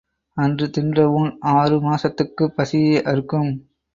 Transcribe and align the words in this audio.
அன்று 0.37 0.69
தின்ற 0.69 1.09
ஊண் 1.11 1.29
ஆறு 1.51 1.77
மாசத்துக்குப் 1.81 2.55
பசியை 2.55 3.03
அறுக்கும். 3.03 3.51